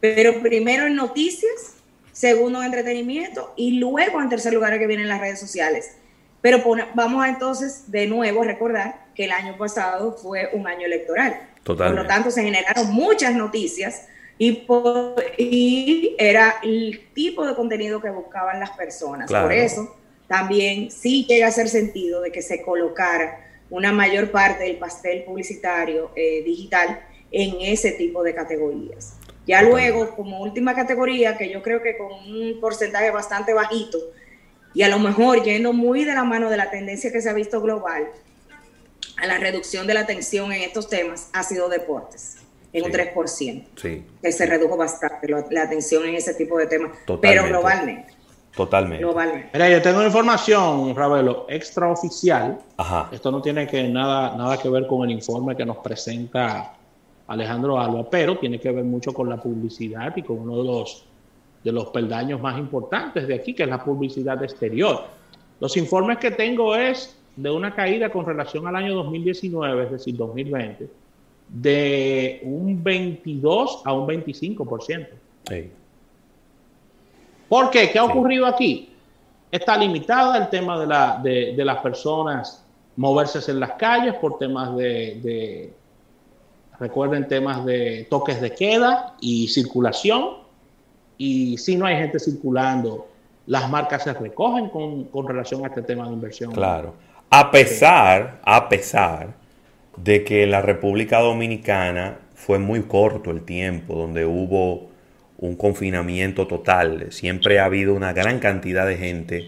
Pero 0.00 0.40
primero 0.40 0.86
en 0.86 0.94
noticias, 0.94 1.74
segundo 2.12 2.60
en 2.60 2.66
entretenimiento 2.66 3.52
y 3.56 3.78
luego 3.78 4.20
en 4.20 4.28
tercer 4.28 4.52
lugar 4.52 4.78
que 4.78 4.86
vienen 4.86 5.08
las 5.08 5.20
redes 5.20 5.40
sociales. 5.40 5.96
Pero 6.40 6.62
vamos 6.94 7.24
a 7.24 7.28
entonces 7.28 7.90
de 7.90 8.06
nuevo 8.06 8.44
recordar 8.44 9.06
que 9.14 9.24
el 9.24 9.32
año 9.32 9.56
pasado 9.58 10.16
fue 10.16 10.50
un 10.52 10.66
año 10.68 10.86
electoral. 10.86 11.48
Por 11.64 11.90
lo 11.90 12.06
tanto, 12.06 12.30
se 12.30 12.42
generaron 12.42 12.92
muchas 12.92 13.34
noticias 13.34 14.06
y, 14.38 16.14
era 16.18 16.56
el 16.62 17.08
tipo 17.12 17.44
de 17.44 17.54
contenido 17.54 18.00
que 18.00 18.10
buscaban 18.10 18.60
las 18.60 18.70
personas. 18.70 19.30
Por 19.30 19.52
eso 19.52 19.96
también 20.28 20.90
sí 20.90 21.26
llega 21.28 21.46
a 21.46 21.48
hacer 21.48 21.68
sentido 21.68 22.20
de 22.20 22.30
que 22.30 22.42
se 22.42 22.62
colocara 22.62 23.44
una 23.70 23.92
mayor 23.92 24.30
parte 24.30 24.64
del 24.64 24.76
pastel 24.76 25.24
publicitario 25.24 26.10
eh, 26.14 26.42
digital 26.44 27.00
en 27.30 27.56
ese 27.60 27.92
tipo 27.92 28.22
de 28.22 28.34
categorías. 28.34 29.16
Ya 29.46 29.62
luego, 29.62 30.14
como 30.14 30.42
última 30.42 30.74
categoría, 30.74 31.38
que 31.38 31.50
yo 31.50 31.62
creo 31.62 31.82
que 31.82 31.96
con 31.96 32.12
un 32.12 32.60
porcentaje 32.60 33.10
bastante 33.10 33.54
bajito, 33.54 33.98
y 34.74 34.82
a 34.82 34.88
lo 34.88 34.98
mejor 34.98 35.42
yendo 35.42 35.72
muy 35.72 36.04
de 36.04 36.14
la 36.14 36.24
mano 36.24 36.50
de 36.50 36.56
la 36.58 36.70
tendencia 36.70 37.10
que 37.10 37.22
se 37.22 37.30
ha 37.30 37.32
visto 37.32 37.60
global 37.60 38.08
a 39.16 39.26
la 39.26 39.38
reducción 39.38 39.86
de 39.86 39.94
la 39.94 40.06
tensión 40.06 40.52
en 40.52 40.62
estos 40.62 40.88
temas, 40.88 41.30
ha 41.32 41.42
sido 41.42 41.68
deportes 41.68 42.36
en 42.72 42.84
un 42.84 42.92
3%. 42.92 43.64
Sí. 43.76 44.04
Que 44.22 44.32
se 44.32 44.46
redujo 44.46 44.76
bastante 44.76 45.28
la 45.50 45.62
atención 45.62 46.04
en 46.04 46.14
ese 46.14 46.34
tipo 46.34 46.58
de 46.58 46.66
temas, 46.66 46.92
pero 47.20 47.46
globalmente. 47.46 48.12
Totalmente. 48.54 49.04
Globalmente. 49.04 49.50
Mira, 49.52 49.68
yo 49.70 49.80
tengo 49.80 50.02
información, 50.02 50.94
Ravelo, 50.94 51.46
extraoficial. 51.48 52.58
Ajá. 52.76 53.08
Esto 53.12 53.30
no 53.30 53.40
tiene 53.40 53.66
que 53.66 53.84
nada, 53.88 54.36
nada 54.36 54.58
que 54.58 54.68
ver 54.68 54.86
con 54.86 55.08
el 55.08 55.12
informe 55.12 55.56
que 55.56 55.64
nos 55.64 55.78
presenta 55.78 56.74
Alejandro 57.28 57.78
Alba, 57.78 58.08
pero 58.10 58.38
tiene 58.38 58.58
que 58.58 58.70
ver 58.70 58.84
mucho 58.84 59.12
con 59.12 59.28
la 59.28 59.36
publicidad 59.36 60.16
y 60.16 60.22
con 60.22 60.38
uno 60.38 60.58
de 60.58 60.64
los, 60.64 61.04
de 61.62 61.72
los 61.72 61.86
peldaños 61.86 62.40
más 62.40 62.58
importantes 62.58 63.28
de 63.28 63.34
aquí, 63.34 63.54
que 63.54 63.62
es 63.62 63.68
la 63.68 63.82
publicidad 63.84 64.42
exterior. 64.42 65.04
Los 65.60 65.76
informes 65.76 66.18
que 66.18 66.30
tengo 66.30 66.74
es 66.74 67.16
de 67.36 67.50
una 67.50 67.74
caída 67.74 68.10
con 68.10 68.24
relación 68.24 68.66
al 68.66 68.76
año 68.76 68.94
2019, 68.94 69.84
es 69.84 69.90
decir, 69.92 70.16
2020 70.16 70.88
de 71.48 72.40
un 72.44 72.82
22 72.82 73.82
a 73.84 73.92
un 73.92 74.06
25%. 74.06 75.08
Sí. 75.48 75.70
¿Por 77.48 77.70
qué? 77.70 77.90
¿Qué 77.90 77.98
ha 77.98 78.04
ocurrido 78.04 78.46
aquí? 78.46 78.90
Está 79.50 79.78
limitada 79.78 80.36
el 80.36 80.50
tema 80.50 80.78
de, 80.78 80.86
la, 80.86 81.20
de, 81.22 81.64
las 81.64 81.78
personas 81.78 82.64
moverse 82.96 83.50
en 83.50 83.60
las 83.60 83.72
calles 83.72 84.14
por 84.16 84.38
temas 84.38 84.76
de, 84.76 85.72
recuerden, 86.80 87.28
temas 87.28 87.64
de 87.64 88.06
toques 88.08 88.40
de 88.40 88.52
queda 88.52 89.14
y 89.20 89.48
circulación. 89.48 90.38
Y 91.16 91.58
si 91.58 91.76
no 91.76 91.86
hay 91.86 91.96
gente 91.96 92.18
circulando, 92.18 93.08
las 93.46 93.68
marcas 93.70 94.04
se 94.04 94.12
recogen 94.12 94.68
con, 94.68 95.04
con 95.04 95.26
relación 95.26 95.64
a 95.64 95.68
este 95.68 95.82
tema 95.82 96.06
de 96.06 96.12
inversión. 96.12 96.52
Claro. 96.52 96.94
A 97.30 97.50
pesar, 97.50 98.40
a 98.44 98.68
pesar 98.68 99.34
de 99.96 100.24
que 100.24 100.44
en 100.44 100.52
la 100.52 100.62
República 100.62 101.20
Dominicana 101.20 102.18
fue 102.34 102.58
muy 102.58 102.82
corto 102.82 103.30
el 103.30 103.42
tiempo 103.42 103.94
donde 103.94 104.24
hubo 104.24 104.88
un 105.38 105.56
confinamiento 105.56 106.46
total. 106.46 107.06
Siempre 107.10 107.58
ha 107.58 107.64
habido 107.64 107.94
una 107.94 108.12
gran 108.12 108.38
cantidad 108.38 108.86
de 108.86 108.96
gente. 108.96 109.46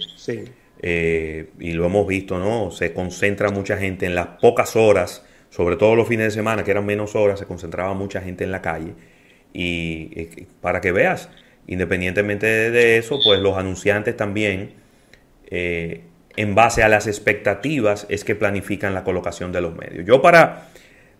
Eh, 0.83 1.51
y 1.59 1.73
lo 1.73 1.85
hemos 1.85 2.07
visto, 2.07 2.39
¿no? 2.39 2.71
Se 2.71 2.95
concentra 2.95 3.51
mucha 3.51 3.77
gente 3.77 4.07
en 4.07 4.15
las 4.15 4.27
pocas 4.41 4.77
horas, 4.77 5.25
sobre 5.50 5.76
todo 5.76 5.97
los 5.97 6.09
fines 6.09 6.26
de 6.26 6.30
semana, 6.30 6.64
que 6.64 6.71
eran 6.71 6.87
menos 6.87 7.16
horas, 7.16 7.38
se 7.38 7.47
concentraba 7.47 7.92
mucha 7.92 8.23
gente 8.23 8.45
en 8.45 8.52
la 8.52 8.62
calle. 8.62 8.95
Y 9.52 10.11
eh, 10.14 10.47
para 10.61 10.80
que 10.80 10.92
veas, 10.92 11.28
independientemente 11.66 12.47
de 12.71 12.99
eso, 12.99 13.19
pues 13.23 13.40
los 13.40 13.59
anunciantes 13.59 14.16
también 14.16 14.75
eh, 15.50 16.02
en 16.37 16.54
base 16.54 16.85
a 16.85 16.88
las 16.88 17.09
expectativas 17.09 18.07
es 18.09 18.25
que 18.25 18.37
planifican 18.37 18.95
la 18.95 19.02
colocación 19.02 19.50
de 19.50 19.61
los 19.61 19.76
medios. 19.76 20.07
Yo 20.07 20.23
para, 20.23 20.69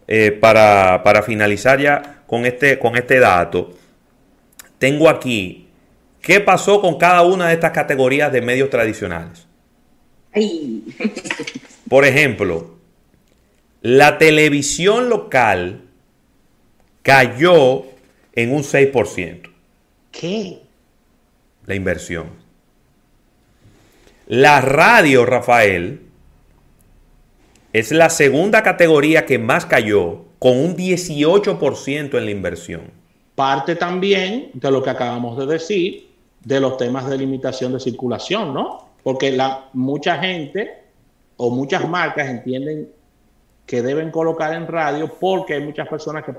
eh, 0.07 0.31
para, 0.31 1.03
para, 1.03 1.23
finalizar 1.23 1.81
ya 1.81 2.23
con 2.27 2.47
este, 2.47 2.79
con 2.79 2.97
este 2.97 3.19
dato, 3.19 3.73
tengo 4.79 5.09
aquí 5.09 5.69
qué 6.23 6.41
pasó 6.41 6.81
con 6.81 6.99
cada 6.99 7.23
una 7.23 7.49
de 7.49 7.55
estas 7.55 7.73
categorías 7.73 8.33
de 8.33 8.43
medios 8.43 8.71
tradicionales. 8.71 9.49
Por 11.89 12.05
ejemplo, 12.05 12.80
la 13.83 14.19
televisión 14.19 15.09
local 15.09 15.83
cayó 17.03 17.85
en 18.35 18.53
un 18.55 18.63
6%. 18.63 19.51
¿Qué? 20.11 20.61
La 21.67 21.75
inversión. 21.75 22.27
La 24.27 24.61
radio, 24.61 25.25
Rafael, 25.25 26.03
es 27.73 27.91
la 27.91 28.11
segunda 28.11 28.63
categoría 28.63 29.27
que 29.27 29.39
más 29.39 29.67
cayó, 29.67 30.25
con 30.39 30.59
un 30.59 30.77
18% 30.77 32.17
en 32.17 32.25
la 32.25 32.31
inversión. 32.31 32.83
Parte 33.35 33.77
también 33.77 34.51
de 34.55 34.71
lo 34.71 34.83
que 34.83 34.91
acabamos 34.91 35.39
de 35.39 35.47
decir, 35.47 36.09
de 36.45 36.61
los 36.61 36.77
temas 36.77 37.09
de 37.09 37.19
limitación 37.19 37.73
de 37.73 37.81
circulación, 37.81 38.55
¿no? 38.55 38.89
Porque 39.03 39.31
la, 39.33 39.69
mucha 39.73 40.19
gente 40.19 40.83
o 41.37 41.51
muchas 41.51 41.89
marcas 41.89 42.29
entienden 42.29 42.91
que 43.71 43.83
deben 43.83 44.11
colocar 44.11 44.53
en 44.53 44.67
radio 44.67 45.07
porque 45.21 45.55
hay 45.55 45.63
muchas 45.63 45.87
personas 45.87 46.25
que 46.25 46.35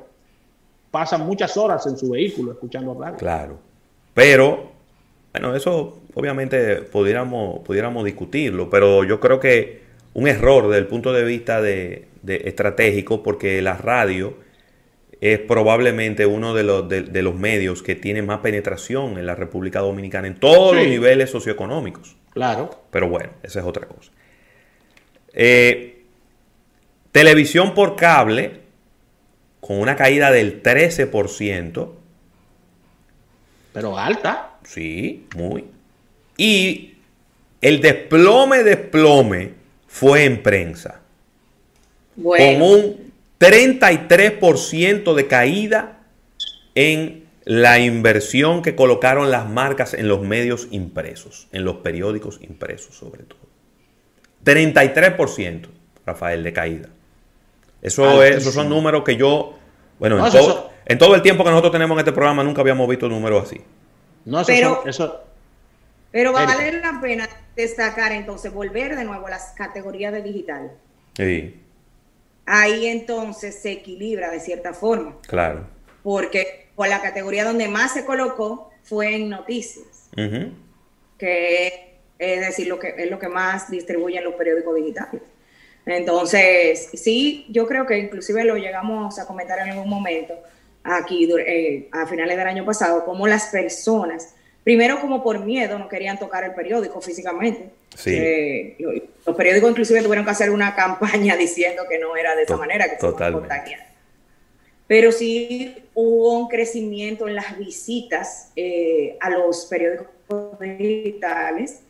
pasan 0.91 1.25
muchas 1.25 1.55
horas 1.55 1.87
en 1.87 1.97
su 1.97 2.09
vehículo 2.09 2.51
escuchando 2.51 2.93
radio. 2.93 3.15
Claro. 3.15 3.57
Pero 4.13 4.69
bueno, 5.31 5.55
eso 5.55 6.01
obviamente 6.13 6.81
pudiéramos, 6.81 7.61
pudiéramos 7.61 8.03
discutirlo, 8.03 8.69
pero 8.69 9.05
yo 9.05 9.21
creo 9.21 9.39
que 9.39 9.79
un 10.13 10.27
error 10.27 10.67
desde 10.67 10.79
el 10.79 10.87
punto 10.87 11.13
de 11.13 11.23
vista 11.23 11.61
de, 11.61 12.09
estratégico, 12.25 13.23
porque 13.23 13.61
la 13.61 13.77
radio 13.77 14.33
es 15.21 15.39
probablemente 15.39 16.25
uno 16.25 16.53
de 16.53 16.63
los, 16.63 16.89
de, 16.89 17.21
los 17.21 17.35
medios 17.35 17.81
que 17.81 17.95
tiene 17.95 18.21
más 18.23 18.39
penetración 18.39 19.17
en 19.17 19.25
la 19.25 19.35
República 19.35 19.79
Dominicana 19.79 20.27
en 20.27 20.37
todos 20.37 20.75
los 20.75 20.85
niveles 20.85 21.29
socioeconómicos. 21.29 22.17
Claro. 22.33 22.71
Pero 22.91 23.07
bueno, 23.07 23.29
esa 23.41 23.61
es 23.61 23.65
otra 23.65 23.87
cosa. 23.87 24.11
Eh, 25.33 26.00
televisión 27.11 27.73
por 27.73 27.95
cable, 27.95 28.61
con 29.59 29.79
una 29.79 29.95
caída 29.95 30.31
del 30.31 30.63
13%, 30.63 31.91
Pero 33.73 33.97
alta. 33.97 34.57
Sí, 34.63 35.27
muy. 35.35 35.65
Y 36.37 36.95
el 37.61 37.79
desplome, 37.81 38.63
desplome 38.63 39.53
fue 39.87 40.25
en 40.25 40.41
prensa. 40.41 41.01
Con 42.15 42.61
un 42.61 43.11
33% 43.39 45.13
de 45.13 45.27
caída 45.27 45.99
en 46.75 47.25
la 47.45 47.79
inversión 47.79 48.61
que 48.61 48.75
colocaron 48.75 49.31
las 49.31 49.49
marcas 49.49 49.93
en 49.93 50.07
los 50.07 50.21
medios 50.21 50.67
impresos, 50.71 51.47
en 51.51 51.65
los 51.65 51.77
periódicos 51.77 52.39
impresos 52.41 52.95
sobre 52.95 53.23
todo. 53.23 53.39
33%, 54.45 55.67
Rafael, 56.05 56.43
de 56.43 56.53
caída. 56.53 56.89
Eso 57.81 58.23
es, 58.23 58.37
esos 58.37 58.53
son 58.53 58.69
números 58.69 59.03
que 59.03 59.15
yo, 59.15 59.55
bueno, 59.99 60.23
en, 60.85 60.97
todo, 60.97 61.15
el 61.15 61.21
tiempo 61.21 61.43
que 61.43 61.49
nosotros 61.49 61.71
tenemos 61.71 61.95
en 61.95 61.99
este 61.99 62.11
programa 62.11 62.43
nunca 62.43 62.61
habíamos 62.61 62.87
visto 62.87 63.09
números 63.09 63.43
así. 63.43 63.61
No, 64.25 64.43
pero, 64.45 64.83
eso, 64.85 65.23
pero 66.11 66.33
va 66.33 66.43
a 66.43 66.45
valer 66.45 66.75
la 66.75 66.99
pena 67.01 67.27
destacar 67.55 68.11
entonces, 68.11 68.53
volver 68.53 68.95
de 68.95 69.03
nuevo 69.03 69.25
a 69.27 69.29
las 69.29 69.53
categorías 69.55 70.13
de 70.13 70.21
digital. 70.21 70.71
Sí. 71.15 71.59
Ahí 72.45 72.87
entonces 72.87 73.55
se 73.61 73.71
equilibra 73.71 74.29
de 74.29 74.39
cierta 74.39 74.73
forma. 74.73 75.15
Claro. 75.27 75.65
Porque 76.03 76.67
por 76.75 76.87
la 76.87 77.01
categoría 77.01 77.45
donde 77.45 77.67
más 77.67 77.93
se 77.93 78.05
colocó 78.05 78.71
fue 78.83 79.15
en 79.15 79.29
noticias, 79.29 80.09
que 81.17 81.97
es 82.17 82.39
decir, 82.41 82.67
lo 82.67 82.77
que 82.77 82.93
es 82.97 83.09
lo 83.09 83.17
que 83.17 83.27
más 83.29 83.69
distribuyen 83.69 84.23
los 84.23 84.33
periódicos 84.33 84.75
digitales. 84.75 85.21
Entonces, 85.85 86.89
sí, 86.93 87.45
yo 87.49 87.67
creo 87.67 87.85
que 87.85 87.97
inclusive 87.97 88.43
lo 88.43 88.55
llegamos 88.55 89.17
a 89.19 89.25
comentar 89.25 89.59
en 89.59 89.69
algún 89.69 89.89
momento 89.89 90.35
aquí 90.83 91.29
eh, 91.39 91.89
a 91.91 92.05
finales 92.05 92.37
del 92.37 92.47
año 92.47 92.65
pasado, 92.65 93.05
como 93.05 93.27
las 93.27 93.47
personas, 93.47 94.35
primero 94.63 94.99
como 94.99 95.23
por 95.23 95.39
miedo, 95.39 95.77
no 95.79 95.87
querían 95.87 96.19
tocar 96.19 96.43
el 96.43 96.53
periódico 96.53 97.01
físicamente. 97.01 97.69
Sí. 97.95 98.15
Eh, 98.15 99.07
los 99.25 99.35
periódicos 99.35 99.71
inclusive 99.71 100.01
tuvieron 100.01 100.25
que 100.25 100.31
hacer 100.31 100.49
una 100.49 100.75
campaña 100.75 101.35
diciendo 101.35 101.83
que 101.89 101.99
no 101.99 102.15
era 102.15 102.35
de 102.35 102.43
esa 102.43 102.57
manera, 102.57 102.89
que 102.89 102.97
totalmente. 102.97 103.77
Pero 104.87 105.11
sí 105.11 105.73
hubo 105.93 106.37
un 106.37 106.47
crecimiento 106.49 107.27
en 107.27 107.35
las 107.35 107.57
visitas 107.57 108.51
eh, 108.57 109.17
a 109.21 109.29
los 109.29 109.65
periódicos 109.65 110.07
digitales 110.59 111.81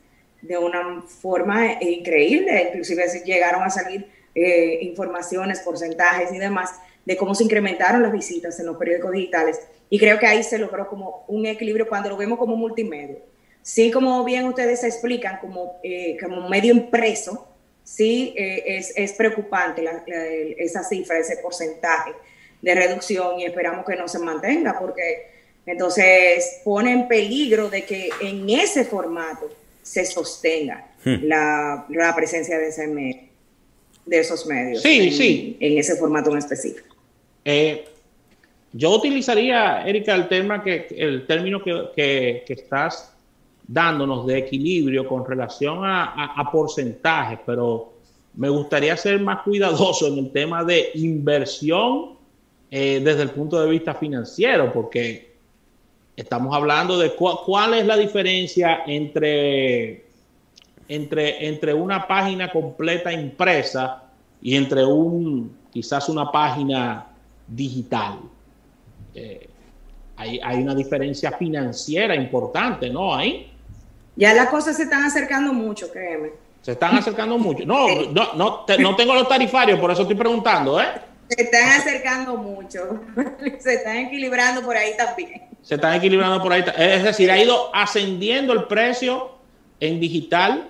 de 0.41 0.57
una 0.57 1.01
forma 1.01 1.81
increíble, 1.81 2.69
inclusive 2.69 3.05
llegaron 3.24 3.63
a 3.63 3.69
salir 3.69 4.07
eh, 4.33 4.79
informaciones, 4.81 5.60
porcentajes 5.60 6.33
y 6.33 6.38
demás 6.38 6.71
de 7.05 7.17
cómo 7.17 7.36
se 7.36 7.43
incrementaron 7.43 8.01
las 8.01 8.12
visitas 8.12 8.60
en 8.60 8.67
los 8.67 8.77
periódicos 8.77 9.12
digitales 9.12 9.60
y 9.89 10.00
creo 10.00 10.19
que 10.19 10.27
ahí 10.27 10.43
se 10.43 10.57
logró 10.57 10.88
como 10.88 11.25
un 11.27 11.45
equilibrio 11.45 11.88
cuando 11.88 12.10
lo 12.10 12.17
vemos 12.17 12.39
como 12.39 12.55
multimedia. 12.55 13.17
Sí, 13.62 13.91
como 13.91 14.24
bien 14.24 14.45
ustedes 14.45 14.83
explican, 14.83 15.38
como, 15.39 15.79
eh, 15.83 16.17
medio 16.50 16.74
impreso, 16.74 17.48
sí 17.83 18.33
eh, 18.38 18.63
es, 18.77 18.93
es, 18.95 19.13
preocupante 19.13 19.83
esa 20.57 20.83
cifra, 20.83 21.19
ese 21.19 21.38
porcentaje 21.38 22.13
de 22.62 22.75
reducción 22.75 23.39
y 23.39 23.45
esperamos 23.45 23.86
que 23.86 23.95
no 23.95 24.07
se 24.07 24.19
mantenga 24.19 24.79
porque 24.79 25.27
entonces 25.65 26.62
pone 26.63 26.91
en 26.91 27.07
peligro 27.07 27.69
de 27.69 27.83
que 27.83 28.10
en 28.21 28.50
ese 28.50 28.86
formato 28.86 29.50
se 29.82 30.06
sostenga 30.06 30.92
hmm. 31.04 31.24
la, 31.24 32.14
presencia 32.16 32.58
de, 32.58 32.68
ese 32.68 32.88
de 34.06 34.20
esos 34.20 34.46
medios 34.46 34.82
sí, 34.82 35.08
en, 35.08 35.14
sí. 35.14 35.58
en 35.60 35.78
ese 35.78 35.96
formato 35.96 36.32
en 36.32 36.38
específico. 36.38 36.96
Eh, 37.44 37.86
yo 38.74 38.96
utilizaría, 38.96 39.86
Erika, 39.86 40.16
el, 40.16 40.28
tema 40.28 40.63
que, 40.63 40.88
el 40.91 41.28
término 41.28 41.62
que, 41.62 42.44
estás 42.48 43.13
dándonos 43.67 44.26
de 44.26 44.38
equilibrio 44.38 45.08
con 45.08 45.26
relación 45.26 45.80
a, 45.84 46.50
porcentajes, 46.52 47.39
pero 47.46 47.94
me 48.36 48.50
gustaría 48.50 48.96
ser 48.96 49.20
más 49.20 49.41
cuidadoso 49.44 50.08
en 50.08 50.20
el 50.20 50.32
tema 50.32 50.63
de 50.63 50.91
inversión 50.96 52.17
eh, 52.70 53.02
desde 53.04 53.24
el 53.24 53.32
punto 53.32 53.62
de 53.62 53.70
vista 53.70 53.94
financiero, 53.94 54.72
porque 54.72 55.31
Estamos 56.21 56.55
hablando 56.55 56.99
de 56.99 57.15
cuál 57.15 57.73
es 57.73 57.84
la 57.84 57.97
diferencia 57.97 58.84
entre, 58.86 60.05
entre, 60.88 61.47
entre 61.47 61.73
una 61.73 62.07
página 62.07 62.51
completa 62.51 63.12
impresa 63.12 64.03
y 64.39 64.55
entre 64.55 64.86
un 64.86 65.57
quizás 65.71 66.10
una 66.10 66.31
página 66.31 67.07
digital. 67.47 68.19
Eh, 69.15 69.49
hay, 70.15 70.62
una 70.62 70.75
diferencia 70.75 71.31
financiera 71.31 72.15
importante, 72.15 72.91
¿no? 72.91 73.15
Ahí. 73.15 73.51
Ya 74.15 74.36
las 74.36 74.49
cosas 74.49 74.77
se 74.77 74.84
están 74.84 75.03
acercando 75.03 75.51
mucho, 75.51 75.91
créeme. 75.91 76.34
Se 76.62 76.73
están 76.73 76.97
acercando 76.97 77.39
mucho. 77.39 77.65
No, 77.65 77.88
no, 78.13 78.34
no, 78.36 78.65
no 78.77 78.95
tengo 78.95 79.15
los 79.15 79.27
tarifarios, 79.27 79.79
por 79.79 79.89
eso 79.89 80.03
estoy 80.03 80.17
preguntando, 80.17 80.79
¿eh? 80.79 81.11
Se 81.36 81.44
están 81.44 81.70
acercando 81.80 82.36
mucho. 82.36 83.00
Se 83.60 83.76
están 83.76 83.98
equilibrando 83.98 84.62
por 84.63 84.76
ahí 84.76 84.98
también. 84.98 85.44
Se 85.62 85.76
están 85.76 85.94
equilibrando 85.94 86.41
por 86.41 86.52
ahí. 86.52 86.63
Es 86.78 87.04
decir, 87.04 87.32
ha 87.32 87.41
ido 87.41 87.74
ascendiendo 87.74 88.52
el 88.52 88.65
precio 88.65 89.32
en 89.80 90.00
digital 90.00 90.70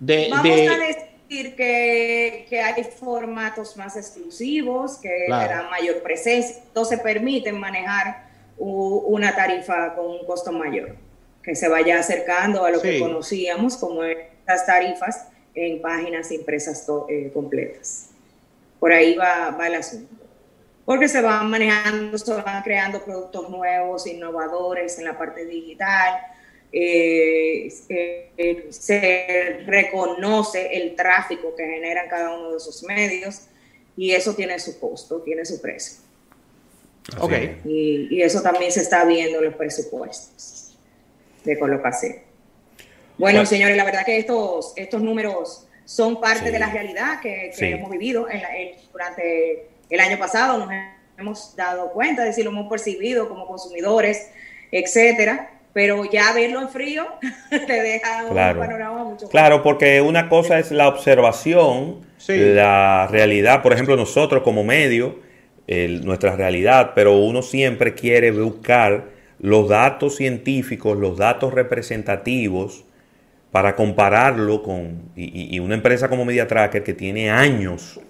de... 0.00 0.28
Vamos 0.30 0.46
a 0.46 0.78
decir 0.78 1.54
que, 1.54 2.46
que, 2.48 2.60
hay 2.60 2.82
formatos 2.82 3.76
más 3.76 3.96
exclusivos, 3.96 4.96
que 4.96 5.26
dan 5.28 5.70
mayor 5.70 6.02
presencia. 6.02 6.56
Entonces 6.66 6.98
permiten 7.00 7.58
manejar 7.60 8.28
una 8.56 9.34
tarifa 9.36 9.94
con 9.94 10.06
un 10.06 10.26
costo 10.26 10.50
mayor, 10.50 10.96
que 11.42 11.54
se 11.54 11.68
vaya 11.68 12.00
acercando 12.00 12.64
a 12.64 12.70
lo 12.70 12.82
que 12.82 12.98
conocíamos 12.98 13.76
como 13.76 14.02
estas 14.02 14.66
tarifas 14.66 15.28
en 15.54 15.80
páginas 15.80 16.32
impresas 16.32 16.84
eh, 17.08 17.30
completas. 17.32 18.09
Por 18.80 18.92
ahí 18.92 19.14
va, 19.14 19.50
va 19.50 19.66
el 19.68 19.76
asunto. 19.76 20.14
Porque 20.84 21.06
se 21.06 21.20
van 21.20 21.48
manejando, 21.48 22.18
se 22.18 22.32
van 22.32 22.62
creando 22.64 23.04
productos 23.04 23.48
nuevos, 23.48 24.08
innovadores 24.08 24.98
en 24.98 25.04
la 25.04 25.16
parte 25.16 25.44
digital. 25.44 26.20
Eh, 26.72 27.72
eh, 27.88 28.66
se 28.70 29.60
reconoce 29.66 30.76
el 30.76 30.96
tráfico 30.96 31.54
que 31.54 31.64
generan 31.64 32.08
cada 32.08 32.36
uno 32.36 32.52
de 32.52 32.56
esos 32.56 32.82
medios 32.84 33.42
y 33.96 34.12
eso 34.12 34.34
tiene 34.34 34.58
su 34.58 34.80
costo, 34.80 35.20
tiene 35.20 35.44
su 35.44 35.60
precio. 35.60 35.98
Okay. 37.18 37.60
Y, 37.64 38.08
y, 38.10 38.22
eso 38.22 38.40
también 38.40 38.70
se 38.70 38.80
está 38.80 39.04
viendo 39.04 39.38
en 39.38 39.46
los 39.46 39.54
presupuestos 39.54 40.76
de 41.44 41.58
colocación. 41.58 42.16
Bueno, 43.18 43.44
señores, 43.44 43.76
la 43.76 43.84
verdad 43.84 44.04
que 44.04 44.18
estos, 44.18 44.72
estos 44.76 45.02
números 45.02 45.66
son 45.90 46.20
parte 46.20 46.52
de 46.52 46.58
la 46.60 46.70
realidad 46.70 47.20
que, 47.20 47.50
hemos 47.58 47.90
vivido 47.90 48.28
durante 48.92 49.66
el 49.90 49.98
año 49.98 50.18
pasado, 50.20 50.58
nos 50.58 50.68
hemos 51.18 51.56
dado 51.56 51.90
cuenta, 51.90 52.22
es 52.22 52.28
decir, 52.28 52.44
lo 52.44 52.52
hemos 52.52 52.70
percibido 52.70 53.28
como 53.28 53.44
consumidores, 53.44 54.30
etcétera. 54.70 55.50
Pero 55.72 56.04
ya 56.04 56.32
verlo 56.32 56.60
en 56.62 56.68
frío 56.68 57.06
te 57.50 57.82
deja 57.82 58.24
un 58.24 58.36
panorama 58.36 59.04
mucho 59.04 59.28
Claro, 59.28 59.64
porque 59.64 60.00
una 60.00 60.28
cosa 60.28 60.60
es 60.60 60.70
la 60.70 60.86
observación, 60.86 62.06
la 62.28 63.08
realidad, 63.10 63.60
por 63.60 63.72
ejemplo, 63.72 63.96
nosotros 63.96 64.44
como 64.44 64.62
medio, 64.62 65.18
nuestra 65.66 66.36
realidad, 66.36 66.92
pero 66.94 67.18
uno 67.18 67.42
siempre 67.42 67.94
quiere 67.94 68.30
buscar 68.30 69.06
los 69.40 69.68
datos 69.68 70.16
científicos, 70.16 70.96
los 70.96 71.16
datos 71.16 71.52
representativos 71.52 72.84
para 73.52 73.74
compararlo 73.74 74.62
con, 74.62 75.10
y, 75.16 75.58
una 75.58 75.74
empresa 75.74 76.08
como 76.08 76.24
MediaTracker 76.24 76.84
que 76.84 76.94
tiene 76.94 77.30
años 77.30 78.00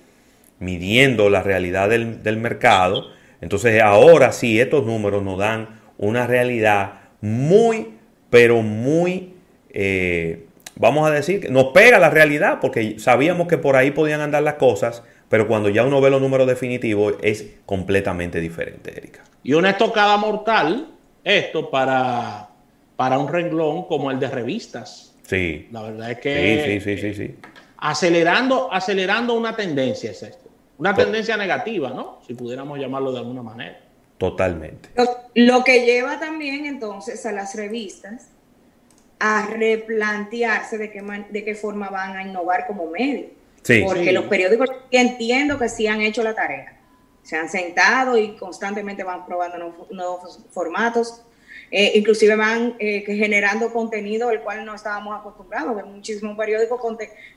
midiendo 0.58 1.30
la 1.30 1.42
realidad 1.42 1.88
del, 1.88 2.36
mercado, 2.36 3.06
entonces 3.40 3.80
ahora 3.80 4.32
sí 4.32 4.60
estos 4.60 4.84
números 4.84 5.22
nos 5.22 5.38
dan 5.38 5.80
una 5.96 6.26
realidad 6.26 6.92
muy, 7.22 7.88
pero 8.28 8.60
muy, 8.60 9.34
eh, 9.70 10.44
vamos 10.76 11.08
a 11.08 11.10
decir, 11.10 11.50
nos 11.50 11.68
pega 11.68 11.98
la 11.98 12.10
realidad 12.10 12.58
porque 12.60 12.98
sabíamos 12.98 13.48
que 13.48 13.56
por 13.56 13.76
ahí 13.76 13.90
podían 13.92 14.20
andar 14.20 14.42
las 14.42 14.54
cosas, 14.54 15.02
pero 15.30 15.48
cuando 15.48 15.70
ya 15.70 15.84
uno 15.84 16.02
ve 16.02 16.10
los 16.10 16.20
números 16.20 16.46
definitivos 16.46 17.14
es 17.22 17.46
completamente 17.64 18.40
diferente, 18.40 18.92
Erika. 18.94 19.22
Y 19.42 19.54
una 19.54 19.70
estocada 19.70 20.18
mortal, 20.18 20.88
esto 21.24 21.70
para, 21.70 22.48
para 22.96 23.18
un 23.18 23.28
renglón 23.28 23.84
como 23.84 24.10
el 24.10 24.20
de 24.20 24.28
revistas 24.28 25.09
Sí. 25.30 25.68
La 25.70 25.82
verdad 25.82 26.10
es 26.10 26.18
que. 26.18 26.80
Sí, 26.80 26.80
sí, 26.80 27.00
sí, 27.00 27.14
sí. 27.14 27.36
Acelerando, 27.76 28.72
acelerando 28.72 29.34
una 29.34 29.54
tendencia 29.54 30.10
es 30.10 30.22
esto. 30.24 30.50
Una 30.76 30.92
tendencia 30.92 31.36
negativa, 31.36 31.90
¿no? 31.90 32.20
Si 32.26 32.34
pudiéramos 32.34 32.80
llamarlo 32.80 33.12
de 33.12 33.18
alguna 33.20 33.42
manera. 33.42 33.78
Totalmente. 34.18 34.88
Lo, 35.34 35.62
que 35.62 35.86
lleva 35.86 36.18
también 36.18 36.66
entonces 36.66 37.24
a 37.26 37.32
las 37.32 37.54
revistas 37.54 38.28
a 39.20 39.46
replantearse 39.46 40.78
de 40.78 40.90
qué, 40.90 41.02
de 41.30 41.44
qué 41.44 41.54
forma 41.54 41.90
van 41.90 42.16
a 42.16 42.22
innovar 42.22 42.66
como 42.66 42.90
medio. 42.90 43.28
Sí, 43.62 43.82
Porque 43.84 44.12
los 44.12 44.24
periódicos 44.24 44.68
entiendo 44.90 45.58
que 45.58 45.68
sí 45.68 45.86
han 45.86 46.00
hecho 46.00 46.22
la 46.22 46.34
tarea. 46.34 46.76
Se 47.22 47.36
han 47.36 47.48
sentado 47.48 48.18
y 48.18 48.36
constantemente 48.36 49.04
van 49.04 49.26
probando 49.26 49.86
nuevos 49.90 50.40
formatos 50.50 51.22
Eh, 51.70 51.92
inclusive 51.94 52.34
van 52.34 52.74
eh, 52.80 53.04
generando 53.06 53.72
contenido 53.72 54.30
el 54.30 54.40
cual 54.40 54.64
no 54.64 54.74
estábamos 54.74 55.18
acostumbrados, 55.18 55.76
de 55.76 55.84
muchísimos 55.84 56.36
periódicos 56.36 56.80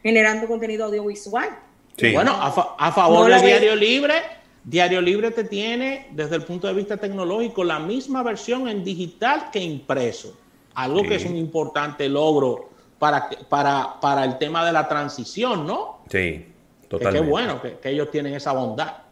generando 0.01 0.47
contenido 0.47 0.85
audiovisual. 0.85 1.49
Bueno, 2.13 2.31
a, 2.31 2.91
favor 2.91 3.29
del 3.29 3.41
Diario 3.41 3.75
Libre, 3.75 4.15
Diario 4.63 5.01
Libre 5.01 5.29
te 5.29 5.43
tiene, 5.43 6.07
desde 6.11 6.37
el 6.37 6.43
punto 6.43 6.65
de 6.67 6.73
vista 6.73 6.97
tecnológico, 6.97 7.63
la 7.63 7.77
misma 7.77 8.23
versión 8.23 8.67
en 8.67 8.83
digital 8.83 9.49
que 9.51 9.59
impreso. 9.59 10.35
Algo 10.73 11.03
que 11.03 11.15
es 11.15 11.25
un 11.25 11.35
importante 11.35 12.09
logro 12.09 12.69
para, 12.97 13.29
para, 13.47 13.99
para 14.01 14.23
el 14.23 14.39
tema 14.39 14.65
de 14.65 14.71
la 14.71 14.87
transición, 14.87 15.67
¿no? 15.67 15.99
Sí, 16.09 16.47
totalmente. 16.87 17.25
Qué 17.25 17.31
bueno 17.31 17.61
que, 17.61 17.77
que 17.77 17.89
ellos 17.89 18.09
tienen 18.09 18.33
esa 18.33 18.53
bondad. 18.53 19.02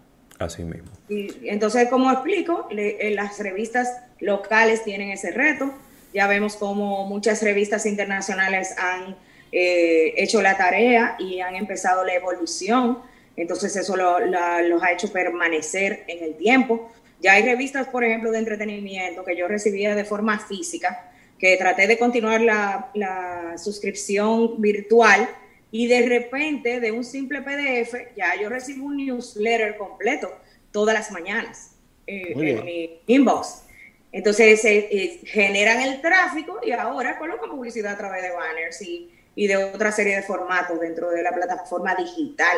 Así 0.42 0.64
mismo. 0.64 0.90
Y 1.08 1.50
entonces, 1.50 1.88
como 1.90 2.12
explico, 2.12 2.68
eh, 2.72 3.12
las 3.16 3.38
revistas 3.40 3.88
locales 4.20 4.84
tienen 4.84 5.12
ese 5.12 5.32
reto. 5.32 5.72
Ya 6.14 6.28
vemos 6.28 6.56
como 6.56 7.06
muchas 7.06 7.44
revistas 7.44 7.86
internacionales 7.86 8.74
han 8.78 9.16
eh, 9.52 10.14
hecho 10.18 10.42
la 10.42 10.58
tarea 10.58 11.16
y 11.20 11.42
han 11.42 11.56
empezado 11.56 12.04
la 12.04 12.16
evolución. 12.16 13.00
Entonces, 13.36 13.76
eso 13.76 13.96
los 13.96 14.84
ha 14.84 14.92
hecho 14.92 15.12
permanecer 15.14 16.04
en 16.08 16.24
el 16.24 16.36
tiempo. 16.36 16.92
Ya 17.22 17.34
hay 17.34 17.44
revistas, 17.44 17.88
por 17.88 18.04
ejemplo, 18.04 18.32
de 18.32 18.40
entretenimiento 18.40 19.24
que 19.24 19.38
yo 19.38 19.48
recibía 19.48 19.94
de 19.96 20.06
forma 20.06 20.40
física, 20.40 21.12
que 21.38 21.56
traté 21.56 21.86
de 21.86 22.00
continuar 22.00 22.42
la, 22.42 22.90
la 22.96 23.58
suscripción 23.58 24.60
virtual 24.60 25.30
y 25.72 25.88
de 25.88 26.08
repente 26.08 26.80
de 26.80 26.92
un 26.92 27.04
simple 27.04 27.42
PDF 27.42 28.16
ya 28.16 28.36
yo 28.40 28.50
recibo 28.50 28.86
un 28.86 28.98
newsletter 28.98 29.78
completo 29.78 30.32
todas 30.72 30.94
las 30.94 31.12
mañanas 31.12 31.72
eh, 32.06 32.34
en 32.36 32.66
mi 32.66 33.00
inbox. 33.08 33.64
Entonces 34.12 34.64
eh, 34.66 35.22
generan 35.24 35.82
el 35.82 36.02
tráfico 36.02 36.60
y 36.62 36.72
ahora 36.72 37.18
colocan 37.18 37.50
publicidad 37.50 37.94
a 37.94 37.98
través 37.98 38.22
de 38.24 38.32
banners 38.32 38.82
y, 38.82 39.10
y, 39.36 39.48
de 39.48 39.56
otra 39.56 39.94
serie 39.94 40.18
de 40.18 40.24
formatos 40.24 40.80
dentro 40.82 41.10
de 41.10 41.24
la 41.24 41.32
plataforma 41.32 41.96
digital. 41.96 42.58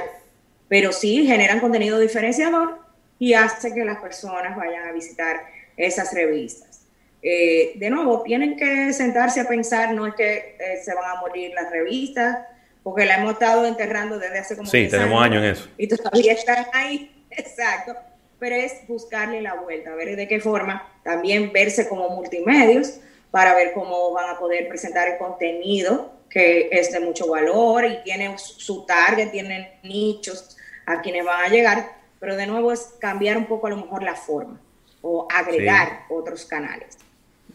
Pero 0.67 0.91
sí 0.91 1.27
generan 1.27 1.59
contenido 1.59 1.99
diferenciador 1.99 2.79
y 3.19 3.33
hace 3.35 3.73
que 3.73 3.85
las 3.85 3.99
personas 3.99 4.57
vayan 4.57 4.87
a 4.87 4.91
visitar 4.91 5.41
esas 5.77 6.11
revistas. 6.13 6.87
Eh, 7.21 7.73
de 7.75 7.89
nuevo, 7.91 8.23
tienen 8.23 8.57
que 8.57 8.91
sentarse 8.91 9.39
a 9.39 9.47
pensar, 9.47 9.93
no 9.93 10.07
es 10.07 10.15
que 10.15 10.57
se 10.83 10.93
van 10.95 11.17
a 11.17 11.21
morir 11.21 11.51
las 11.53 11.69
revistas, 11.69 12.39
porque 12.83 13.05
la 13.05 13.15
hemos 13.15 13.33
estado 13.33 13.65
enterrando 13.65 14.19
desde 14.19 14.39
hace 14.39 14.55
como 14.55 14.69
Sí, 14.69 14.87
tenemos 14.89 15.23
años, 15.23 15.43
en 15.43 15.49
eso. 15.49 15.69
Y 15.77 15.87
todavía 15.87 16.33
están 16.33 16.65
ahí, 16.73 17.25
exacto. 17.31 17.95
Pero 18.39 18.55
es 18.55 18.85
buscarle 18.87 19.41
la 19.41 19.55
vuelta, 19.55 19.91
a 19.91 19.95
ver 19.95 20.15
de 20.15 20.27
qué 20.27 20.39
forma 20.39 20.91
también 21.03 21.51
verse 21.53 21.87
como 21.87 22.09
multimedios 22.09 22.99
para 23.31 23.55
ver 23.55 23.73
cómo 23.73 24.11
van 24.11 24.29
a 24.29 24.37
poder 24.37 24.67
presentar 24.67 25.07
el 25.07 25.17
contenido 25.17 26.11
que 26.33 26.69
es 26.71 26.91
de 26.91 26.99
mucho 26.99 27.27
valor 27.27 27.85
y 27.85 28.01
tiene 28.03 28.35
su 28.39 28.87
target, 28.87 29.29
tienen 29.29 29.69
nichos 29.83 30.57
a 30.87 30.99
quienes 30.99 31.23
van 31.23 31.45
a 31.45 31.47
llegar, 31.47 31.95
pero 32.19 32.35
de 32.35 32.47
nuevo 32.47 32.71
es 32.71 32.95
cambiar 32.99 33.37
un 33.37 33.45
poco 33.45 33.67
a 33.67 33.69
lo 33.69 33.77
mejor 33.77 34.01
la 34.01 34.15
forma 34.15 34.59
o 35.03 35.27
agregar 35.31 36.05
otros 36.09 36.45
canales. 36.45 36.97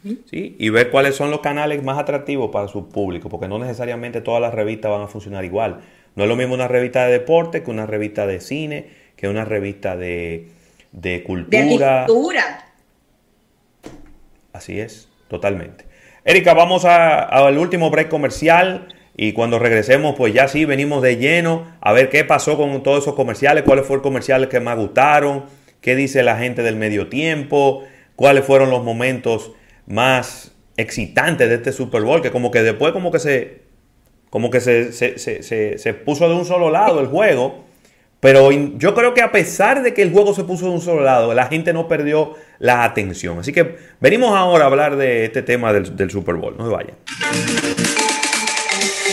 ¿Sí? 0.02 0.56
y 0.58 0.68
ver 0.70 0.90
cuáles 0.90 1.16
son 1.16 1.30
los 1.30 1.40
canales 1.40 1.82
más 1.82 1.98
atractivos 1.98 2.50
para 2.50 2.68
su 2.68 2.88
público, 2.88 3.28
porque 3.28 3.48
no 3.48 3.58
necesariamente 3.58 4.20
todas 4.20 4.40
las 4.40 4.54
revistas 4.54 4.90
van 4.90 5.02
a 5.02 5.08
funcionar 5.08 5.44
igual. 5.44 5.80
No 6.16 6.24
es 6.24 6.28
lo 6.28 6.36
mismo 6.36 6.54
una 6.54 6.68
revista 6.68 7.06
de 7.06 7.12
deporte 7.12 7.62
que 7.62 7.70
una 7.70 7.86
revista 7.86 8.26
de 8.26 8.40
cine, 8.40 8.86
que 9.16 9.28
una 9.28 9.44
revista 9.44 9.96
de, 9.96 10.48
de 10.92 11.22
cultura. 11.22 12.06
Así 14.52 14.80
es, 14.80 15.08
totalmente. 15.28 15.84
Erika, 16.24 16.54
vamos 16.54 16.84
al 16.84 17.56
último 17.56 17.90
break 17.90 18.08
comercial 18.08 18.88
y 19.16 19.32
cuando 19.32 19.58
regresemos, 19.58 20.14
pues 20.16 20.34
ya 20.34 20.46
sí, 20.46 20.64
venimos 20.64 21.02
de 21.02 21.16
lleno 21.16 21.66
a 21.80 21.92
ver 21.92 22.08
qué 22.08 22.24
pasó 22.24 22.56
con 22.56 22.82
todos 22.82 23.04
esos 23.04 23.14
comerciales, 23.14 23.64
cuáles 23.64 23.86
fueron 23.86 24.02
los 24.02 24.10
comerciales 24.10 24.48
que 24.48 24.60
más 24.60 24.76
gustaron, 24.76 25.44
qué 25.80 25.96
dice 25.96 26.22
la 26.22 26.36
gente 26.36 26.62
del 26.62 26.76
medio 26.76 27.08
tiempo, 27.08 27.84
cuáles 28.14 28.44
fueron 28.44 28.70
los 28.70 28.84
momentos 28.84 29.52
más 29.88 30.52
excitante 30.76 31.48
de 31.48 31.56
este 31.56 31.72
Super 31.72 32.02
Bowl, 32.02 32.22
que 32.22 32.30
como 32.30 32.50
que 32.50 32.62
después 32.62 32.92
como 32.92 33.10
que 33.10 33.18
se 33.18 33.68
como 34.30 34.50
que 34.50 34.60
se, 34.60 34.92
se, 34.92 35.94
puso 35.94 36.28
de 36.28 36.34
un 36.34 36.44
solo 36.44 36.70
lado 36.70 37.00
el 37.00 37.06
juego, 37.06 37.64
pero 38.20 38.50
yo 38.50 38.94
creo 38.94 39.14
que 39.14 39.22
a 39.22 39.32
pesar 39.32 39.82
de 39.82 39.94
que 39.94 40.02
el 40.02 40.12
juego 40.12 40.34
se 40.34 40.44
puso 40.44 40.66
de 40.66 40.72
un 40.72 40.82
solo 40.82 41.02
lado, 41.02 41.32
la 41.32 41.46
gente 41.46 41.72
no 41.72 41.88
perdió 41.88 42.34
la 42.58 42.84
atención. 42.84 43.38
Así 43.38 43.52
que 43.52 43.76
venimos 44.00 44.36
ahora 44.36 44.64
a 44.64 44.66
hablar 44.66 44.96
de 44.96 45.24
este 45.24 45.42
tema 45.42 45.72
del, 45.72 45.96
del 45.96 46.10
Super 46.10 46.34
Bowl, 46.34 46.56
no 46.58 46.66
se 46.66 46.72
vayan. 46.72 48.07